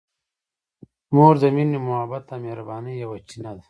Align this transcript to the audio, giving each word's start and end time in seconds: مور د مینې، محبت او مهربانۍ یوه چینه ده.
مور 1.15 1.33
د 1.41 1.43
مینې، 1.55 1.79
محبت 1.87 2.23
او 2.33 2.39
مهربانۍ 2.43 2.93
یوه 3.03 3.17
چینه 3.27 3.51
ده. 3.57 3.59